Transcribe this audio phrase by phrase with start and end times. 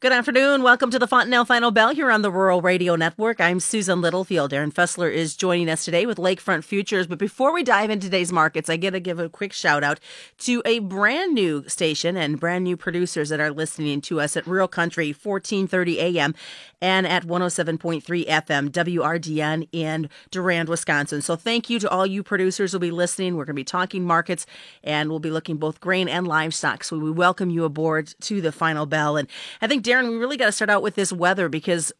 [0.00, 0.62] Good afternoon.
[0.62, 3.38] Welcome to the Fontanelle Final Bell here on the Rural Radio Network.
[3.38, 4.48] I'm Susan Littlefield.
[4.48, 7.06] Darin Fessler is joining us today with Lakefront Futures.
[7.06, 10.00] But before we dive into today's markets, I got to give a quick shout out
[10.38, 14.46] to a brand new station and brand new producers that are listening to us at
[14.46, 16.34] Rural Country 1430 AM
[16.80, 21.20] and at 107.3 FM WRDN in Durand, Wisconsin.
[21.20, 23.36] So thank you to all you producers who'll be listening.
[23.36, 24.46] We're going to be talking markets
[24.82, 26.84] and we'll be looking both grain and livestock.
[26.84, 29.18] So we welcome you aboard to the Final Bell.
[29.18, 29.28] And
[29.60, 31.92] I think Darin, we really got to start out with this weather because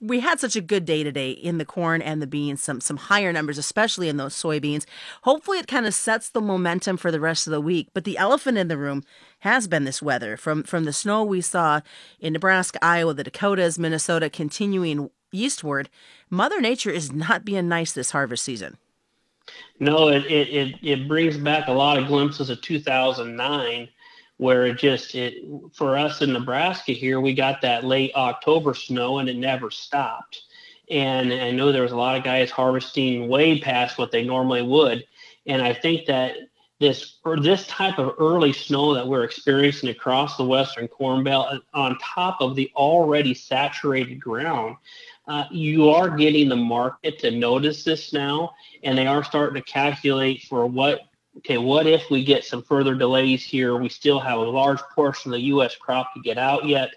[0.00, 2.96] we had such a good day today in the corn and the beans, some some
[2.96, 4.86] higher numbers, especially in those soybeans.
[5.24, 7.88] Hopefully, it kind of sets the momentum for the rest of the week.
[7.92, 9.04] But the elephant in the room
[9.40, 11.82] has been this weather from from the snow we saw
[12.20, 15.90] in Nebraska, Iowa, the Dakotas, Minnesota, continuing eastward.
[16.30, 18.78] Mother Nature is not being nice this harvest season.
[19.78, 23.88] No, it it it, it brings back a lot of glimpses of 2009
[24.38, 25.42] where it just it
[25.72, 30.42] for us in Nebraska here we got that late October snow and it never stopped.
[30.90, 34.62] And I know there was a lot of guys harvesting way past what they normally
[34.62, 35.04] would.
[35.46, 36.36] And I think that
[36.78, 41.48] this or this type of early snow that we're experiencing across the western corn belt
[41.50, 44.76] uh, on top of the already saturated ground
[45.26, 49.72] uh, you are getting the market to notice this now and they are starting to
[49.72, 51.00] calculate for what
[51.38, 53.76] okay, what if we get some further delays here?
[53.76, 55.76] We still have a large portion of the U.S.
[55.76, 56.90] crop to get out yet.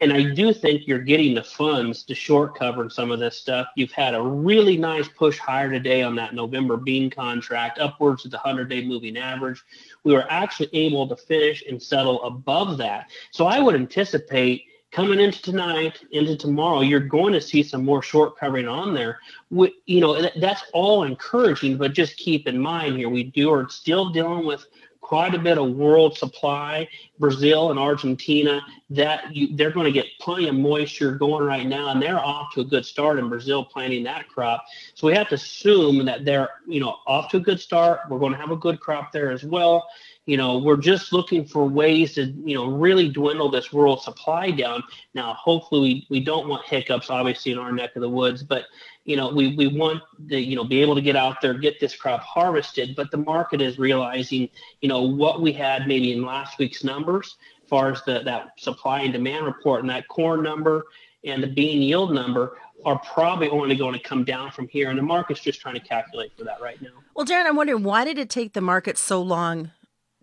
[0.00, 3.68] And I do think you're getting the funds to short cover some of this stuff.
[3.76, 8.32] You've had a really nice push higher today on that November bean contract, upwards of
[8.32, 9.62] the 100 day moving average.
[10.02, 13.12] We were actually able to finish and settle above that.
[13.30, 18.02] So I would anticipate coming into tonight, into tomorrow, you're going to see some more
[18.02, 19.18] short covering on there.
[19.50, 24.10] You know, that's all encouraging, but just keep in mind here, we do are still
[24.10, 24.66] dealing with
[25.00, 26.88] quite a bit of world supply.
[27.18, 31.88] Brazil and Argentina, that you, they're going to get plenty of moisture going right now,
[31.88, 34.64] and they're off to a good start in Brazil planting that crop.
[34.94, 38.00] So we have to assume that they're, you know, off to a good start.
[38.08, 39.88] We're going to have a good crop there as well
[40.26, 44.52] you know, we're just looking for ways to, you know, really dwindle this world supply
[44.52, 44.82] down.
[45.14, 48.66] Now, hopefully, we, we don't want hiccups, obviously, in our neck of the woods, but,
[49.04, 51.80] you know, we, we want to, you know, be able to get out there, get
[51.80, 52.94] this crop harvested.
[52.94, 54.48] But the market is realizing,
[54.80, 58.60] you know, what we had maybe in last week's numbers, as far as the, that
[58.60, 60.84] supply and demand report and that corn number
[61.24, 64.90] and the bean yield number are probably only going to come down from here.
[64.90, 66.90] And the market's just trying to calculate for that right now.
[67.14, 69.70] Well, Darin, I'm wondering why did it take the market so long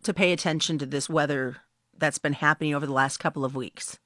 [0.03, 1.57] to pay attention to this weather
[1.97, 3.99] that's been happening over the last couple of weeks?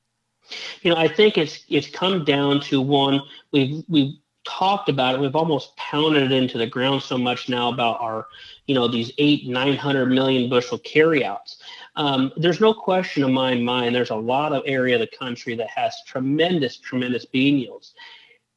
[0.81, 3.21] You know, I think it's it's come down to one
[3.51, 4.15] we've we've
[4.45, 5.21] talked about it.
[5.21, 8.27] We've almost pounded it into the ground so much now about our,
[8.67, 11.57] you know, these eight nine hundred million bushel carryouts.
[11.95, 13.95] Um, there's no question in my mind.
[13.95, 17.93] There's a lot of area of the country that has tremendous, tremendous bean yields.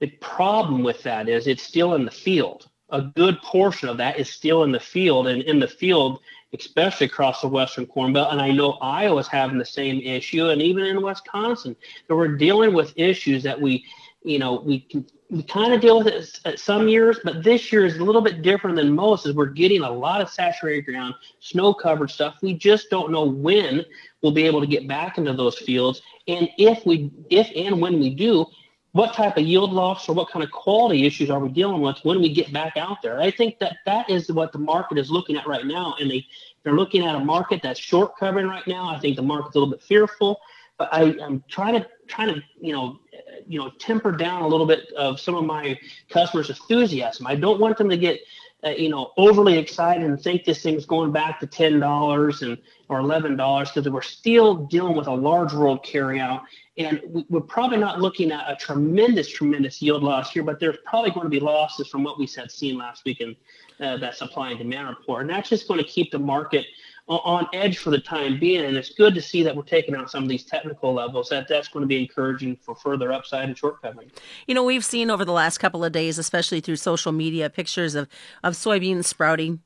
[0.01, 2.69] The problem with that is it's still in the field.
[2.91, 6.21] A good portion of that is still in the field, and in the field,
[6.61, 8.33] especially across the Western Corn Belt.
[8.33, 11.77] And I know Iowa's having the same issue, and even in Wisconsin,
[12.09, 13.85] we're dealing with issues that we,
[14.23, 17.73] you know, we can we kind of deal with it at some years, but this
[17.73, 20.83] year is a little bit different than most as we're getting a lot of saturated
[20.83, 22.37] ground, snow covered stuff.
[22.43, 23.85] We just don't know when
[24.23, 26.01] we'll be able to get back into those fields.
[26.29, 28.47] And if we, if and when we do,
[28.97, 31.99] what type of yield loss or what kind of quality issues are we dealing with
[32.03, 33.21] when we get back out there?
[33.21, 36.25] I think that that is what the market is looking at right now, and they
[36.63, 38.89] they're looking at a market that's short covering right now.
[38.89, 40.41] I think the market's a little bit fearful,
[40.79, 42.99] but I, am trying to trying to you know
[43.47, 45.79] you know temper down a little bit of some of my
[46.09, 47.27] customers' enthusiasm.
[47.27, 48.21] I don't want them to get
[48.65, 52.59] uh, you know overly excited and think this thing's going back to ten dollars and
[52.89, 56.43] or eleven dollars because we're still dealing with a large world carryout
[56.79, 61.11] and we're probably not looking at a tremendous, tremendous yield loss here, but there's probably
[61.11, 63.35] going to be losses from what we had seen last week in
[63.81, 65.23] uh, that supply and demand report.
[65.23, 66.67] And that's just going to keep the market
[67.09, 68.65] on edge for the time being.
[68.65, 71.29] And it's good to see that we're taking out some of these technical levels.
[71.29, 74.11] That that's going to be encouraging for further upside and short covering.
[74.47, 77.95] You know, we've seen over the last couple of days, especially through social media, pictures
[77.95, 78.09] of
[78.43, 79.61] of soybeans sprouting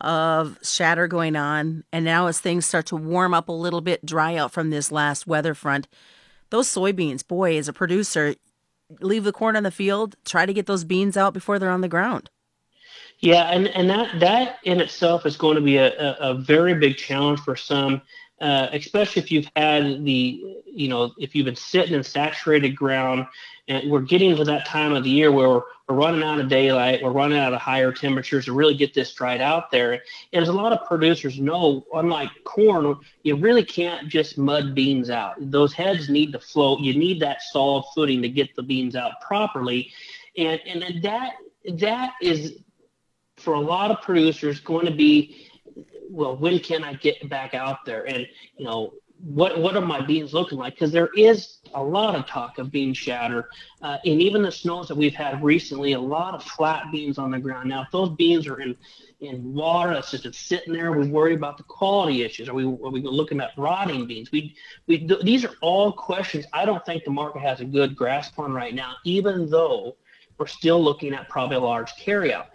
[0.00, 1.84] of shatter going on.
[1.92, 4.90] And now as things start to warm up a little bit, dry out from this
[4.90, 5.88] last weather front,
[6.50, 8.34] those soybeans, boy, as a producer,
[9.00, 11.82] leave the corn on the field, try to get those beans out before they're on
[11.82, 12.30] the ground.
[13.20, 16.74] Yeah, and, and that that in itself is going to be a, a, a very
[16.74, 18.00] big challenge for some,
[18.40, 23.26] uh, especially if you've had the you know if you've been sitting in saturated ground
[23.68, 26.48] and we're getting to that time of the year where we're, we're running out of
[26.48, 30.02] daylight, we're running out of higher temperatures to really get this dried out there.
[30.32, 35.10] And as a lot of producers know, unlike corn, you really can't just mud beans
[35.10, 35.34] out.
[35.38, 36.80] Those heads need to float.
[36.80, 39.92] You need that solid footing to get the beans out properly.
[40.38, 41.34] And and that
[41.78, 42.60] that is
[43.40, 45.46] for a lot of producers going to be
[46.10, 48.04] well, when can I get back out there?
[48.08, 48.26] And
[48.56, 50.74] you know, what what are my beans looking like?
[50.74, 53.50] Because there is a lot of talk of bean shatter,
[53.82, 57.30] uh, and even the snows that we've had recently, a lot of flat beans on
[57.30, 57.68] the ground.
[57.68, 58.76] Now, if those beans are in
[59.20, 62.48] in water that's just sitting there, we worry about the quality issues.
[62.48, 64.32] Are we are we looking at rotting beans?
[64.32, 68.38] We we these are all questions I don't think the market has a good grasp
[68.38, 69.96] on right now, even though
[70.38, 72.46] we're still looking at probably a large carryout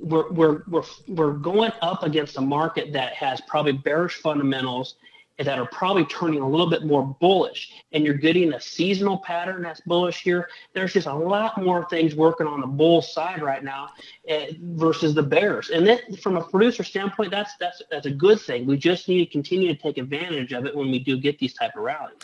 [0.00, 4.96] we're, we're, we're, we're going up against a market that has probably bearish fundamentals
[5.38, 7.72] that are probably turning a little bit more bullish.
[7.92, 10.48] And you're getting a seasonal pattern that's bullish here.
[10.74, 13.90] There's just a lot more things working on the bull side right now
[14.30, 15.70] uh, versus the bears.
[15.70, 18.66] And then from a producer standpoint that's that's that's a good thing.
[18.66, 21.54] We just need to continue to take advantage of it when we do get these
[21.54, 22.14] type of rallies.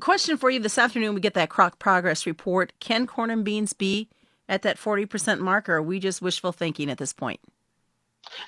[0.00, 0.58] Question for you.
[0.58, 2.72] This afternoon we get that crop progress report.
[2.80, 4.08] Can corn and beans be
[4.48, 7.40] at that 40% mark, or are we just wishful thinking at this point?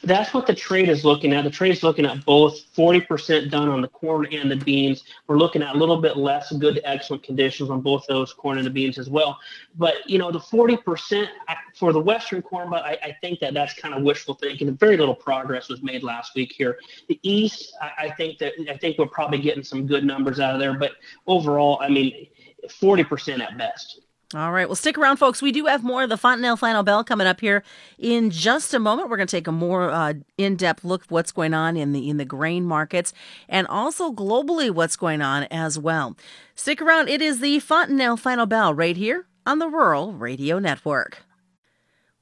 [0.03, 1.45] That's what the trade is looking at.
[1.45, 5.05] The trade is looking at both 40% done on the corn and the beans.
[5.27, 8.59] We're looking at a little bit less good to excellent conditions on both those corn
[8.59, 9.39] and the beans as well.
[9.77, 11.29] But, you know, the 40%
[11.75, 14.75] for the Western corn, but I, I think that that's kind of wishful thinking.
[14.77, 16.79] Very little progress was made last week here.
[17.09, 20.55] The East, I, I think that I think we're probably getting some good numbers out
[20.55, 20.79] of there.
[20.79, 20.93] But
[21.27, 22.29] overall, I mean,
[22.69, 24.01] 40% at best.
[24.35, 24.69] All right.
[24.69, 25.41] Well, stick around, folks.
[25.41, 27.63] We do have more of the Fontanelle Final Bell coming up here
[27.97, 29.09] in just a moment.
[29.09, 32.11] We're going to take a more uh, in-depth look at what's going on in the
[32.11, 33.13] in the grain markets
[33.49, 36.17] and also globally what's going on as well.
[36.57, 37.09] Stick around.
[37.09, 41.26] It is the Fontanelle Final Bell right here on the Rural Radio Network.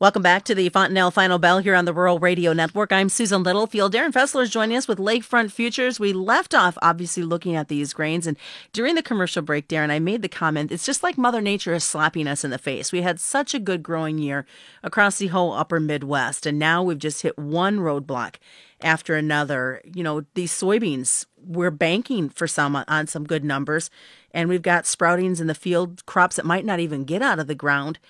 [0.01, 2.91] Welcome back to the Fontanelle Final Bell here on the Rural Radio Network.
[2.91, 3.93] I'm Susan Littlefield.
[3.93, 6.01] Darin Fessler is joining us with Lakefront Futures.
[6.01, 8.37] We left off obviously looking at these grains, and
[8.73, 11.85] during the commercial break, Darin, I made the comment it's just like Mother Nature is
[11.85, 12.91] slapping us in the face.
[12.91, 14.47] We had such a good growing year
[14.83, 18.39] across the whole upper Midwest, and now we've just hit one roadblock
[18.83, 19.81] after another.
[19.85, 23.91] You know, these soybeans, we're banking for some on some good numbers,
[24.33, 27.47] and we've got sproutings in the field, crops that might not even get out of
[27.47, 28.01] the ground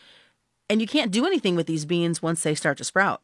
[0.69, 3.23] and you can't do anything with these beans once they start to sprout.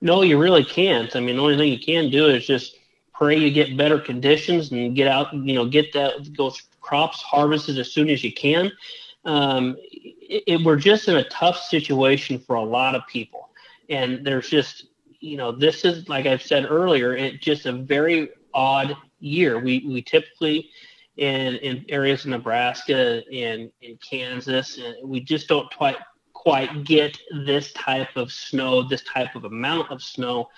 [0.00, 1.14] No, you really can't.
[1.16, 2.76] I mean, the only thing you can do is just
[3.14, 7.78] pray you get better conditions and get out, you know, get that those crops harvested
[7.78, 8.70] as soon as you can.
[9.24, 13.48] Um, it, it, we're just in a tough situation for a lot of people,
[13.88, 14.86] and there's just,
[15.18, 19.58] you know, this is like I've said earlier, it's just a very odd year.
[19.58, 20.70] We we typically
[21.16, 24.78] in, in areas of Nebraska and in Kansas.
[24.78, 25.96] And we just don't quite
[26.32, 30.48] quite get this type of snow, this type of amount of snow.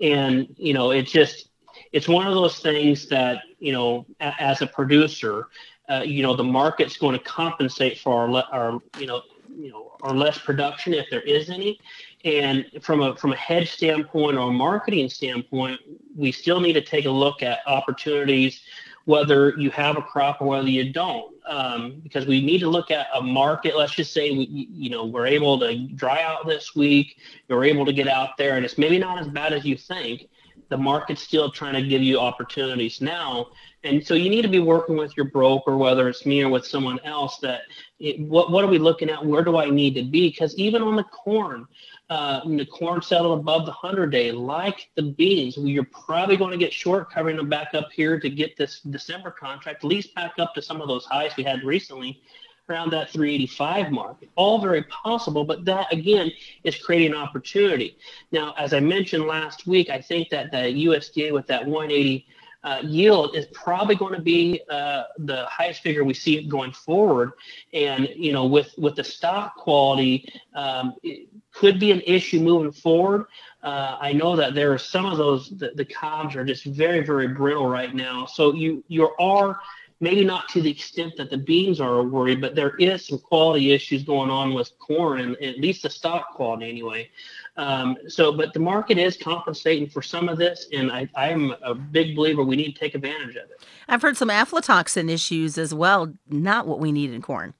[0.00, 1.48] And, you know, it just
[1.92, 5.48] it's one of those things that, you know, a, as a producer,
[5.90, 9.22] uh, you know, the market's going to compensate for our, our you know,
[9.54, 11.78] you know, our less production if there is any.
[12.24, 15.80] And from a from a hedge standpoint or a marketing standpoint,
[16.16, 18.62] we still need to take a look at opportunities
[19.04, 22.90] whether you have a crop or whether you don't, um, because we need to look
[22.90, 23.76] at a market.
[23.76, 27.18] Let's just say we, you know, we're able to dry out this week.
[27.48, 30.28] You're able to get out there, and it's maybe not as bad as you think.
[30.70, 33.48] The market's still trying to give you opportunities now,
[33.84, 36.66] and so you need to be working with your broker, whether it's me or with
[36.66, 37.38] someone else.
[37.40, 37.62] That
[37.98, 39.24] it, what what are we looking at?
[39.24, 40.30] Where do I need to be?
[40.30, 41.66] Because even on the corn,
[42.10, 46.58] uh, the corn settled above the 100 day, like the beans, you're probably going to
[46.58, 50.32] get short covering them back up here to get this December contract, at least back
[50.38, 52.20] up to some of those highs we had recently
[52.68, 54.24] around that 385 mark.
[54.36, 56.30] All very possible, but that again
[56.62, 57.96] is creating opportunity.
[58.32, 62.26] Now, as I mentioned last week, I think that the USDA with that 180
[62.64, 67.32] uh, yield is probably going to be uh, the highest figure we see going forward.
[67.72, 72.72] And you know, with with the stalk quality, um, it could be an issue moving
[72.72, 73.26] forward.
[73.62, 77.04] Uh, I know that there are some of those the, the cobs are just very
[77.04, 78.24] very brittle right now.
[78.26, 79.60] So you you are
[80.00, 83.18] maybe not to the extent that the beans are a worry, but there is some
[83.18, 87.08] quality issues going on with corn and at least the stalk quality anyway.
[87.56, 91.74] Um, so, but the market is compensating for some of this, and I, I'm a
[91.74, 93.62] big believer we need to take advantage of it.
[93.88, 96.12] I've heard some aflatoxin issues as well.
[96.28, 97.54] Not what we need in corn.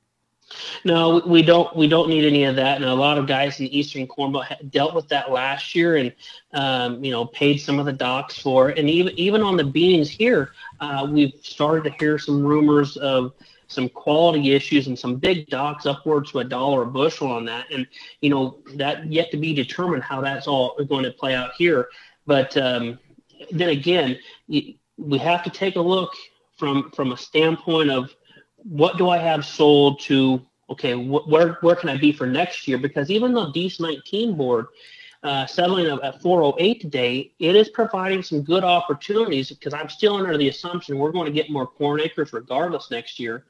[0.85, 1.75] No, we don't.
[1.75, 2.77] We don't need any of that.
[2.77, 5.97] And a lot of guys in the Eastern Corn Belt dealt with that last year,
[5.97, 6.13] and
[6.53, 8.79] um, you know, paid some of the docks for it.
[8.79, 13.33] And even even on the beans here, uh, we've started to hear some rumors of
[13.75, 17.67] some quality issues and some big docks upwards to a dollar a bushel on that.
[17.71, 17.87] And,
[18.21, 21.89] you know, that yet to be determined how that's all going to play out here.
[22.27, 22.99] But um,
[23.51, 26.13] then again, we have to take a look
[26.57, 28.15] from from a standpoint of
[28.63, 30.41] what do I have sold to
[30.71, 32.79] okay, wh- where where can I be for next year?
[32.79, 34.67] Because even though DEIS 19 board
[35.25, 40.37] uh, settling at 408 today, it is providing some good opportunities because I'm still under
[40.37, 43.45] the assumption we're going to get more corn acres regardless next year.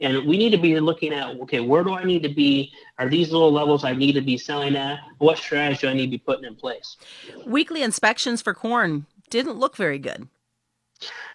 [0.00, 2.72] And we need to be looking at, okay, where do I need to be?
[2.98, 5.00] Are these little levels I need to be selling at?
[5.18, 6.96] What strategy do I need to be putting in place?
[7.44, 10.28] Weekly inspections for corn didn't look very good.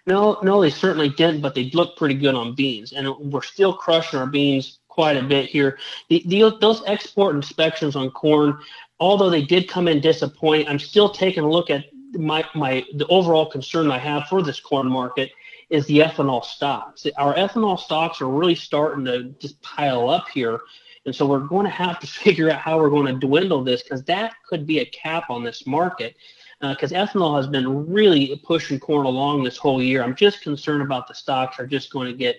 [0.05, 2.93] No, no, they certainly didn't, but they look pretty good on beans.
[2.93, 5.77] And we're still crushing our beans quite a bit here.
[6.09, 8.59] The, the, those export inspections on corn
[8.99, 13.07] although they did come in disappoint, I'm still taking a look at my, my the
[13.07, 15.31] overall concern I have for this corn market
[15.69, 17.05] is the ethanol stocks.
[17.17, 20.61] Our ethanol stocks are really starting to just pile up here.
[21.05, 23.83] And so we're going to have to figure out how we're going to dwindle this
[23.83, 26.15] because that could be a cap on this market.
[26.61, 30.01] Because uh, ethanol has been really pushing corn along this whole year.
[30.01, 32.37] I'm just concerned about the stocks are just going to get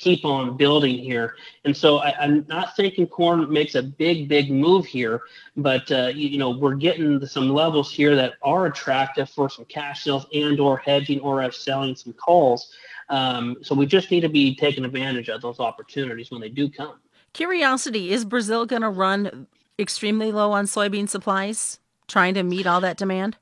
[0.00, 1.36] keep on building here.
[1.64, 5.20] And so I, am not thinking corn makes a big, big move here,
[5.56, 9.66] but uh, you, you, know we're getting some levels here that are attractive for some
[9.66, 12.72] cash sales and or hedging or selling some calls.
[13.10, 16.68] Um, so we just need to be taking advantage of those opportunities when they do
[16.70, 16.94] come.
[17.34, 19.46] Curiosity: Is Brazil going to run
[19.78, 21.78] extremely low on soybean supplies,
[22.08, 23.36] trying to meet all that demand?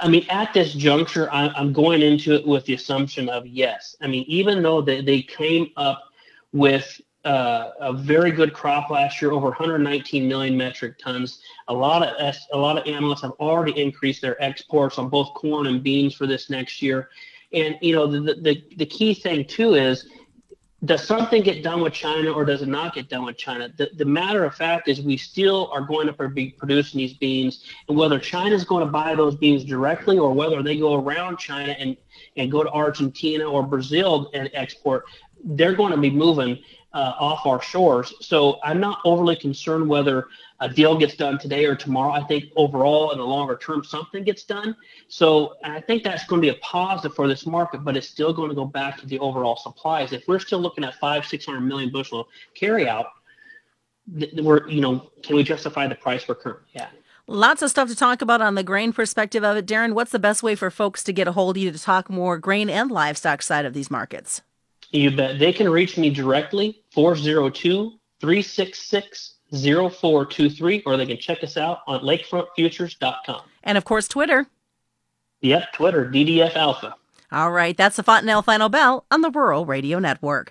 [0.00, 3.96] I mean, at this juncture, I, am going into it with the assumption of yes.
[4.00, 6.04] I mean, even though they, they came up
[6.52, 11.40] with uh, a very good crop last year, over 119 million metric tons.
[11.68, 15.66] A lot of a lot of analysts have already increased their exports on both corn
[15.66, 17.10] and beans for this next year.
[17.52, 20.08] And you know, the the, the key thing too is
[20.84, 23.68] does something get done with China or does it not get done with China?
[23.76, 27.64] The, the matter of fact is we still are going to be producing these beans,
[27.88, 31.38] and whether China is going to buy those beans directly or whether they go around
[31.38, 31.96] China and,
[32.36, 35.04] and go to Argentina or Brazil and export,
[35.44, 36.58] they're going to be moving
[36.94, 38.14] uh, off our shores.
[38.20, 40.28] So I'm not overly concerned whether
[40.60, 42.12] a deal gets done today or tomorrow.
[42.12, 44.74] I think overall, in the longer term, something gets done.
[45.08, 48.32] So I think that's going to be a positive for this market, but it's still
[48.32, 50.12] going to go back to the overall supplies.
[50.12, 52.28] If we're still looking at five, six hundred million bushel
[52.60, 53.06] carryout,
[54.42, 56.36] we're you know, can we justify the price we're
[56.74, 56.90] at?
[57.30, 59.66] Lots of stuff to talk about on the grain perspective of it.
[59.66, 62.08] Darin, what's the best way for folks to get a hold of you to talk
[62.08, 64.40] more grain and livestock side of these markets?
[64.90, 65.38] You bet.
[65.38, 72.00] They can reach me directly, 402 366 0423, or they can check us out on
[72.00, 73.42] lakefrontfutures.com.
[73.64, 74.46] And of course, Twitter.
[75.40, 76.94] Yep, Twitter, DDF Alpha.
[77.30, 80.46] All right, that's the Fontanelle Final Bell on the Rural Radio Network.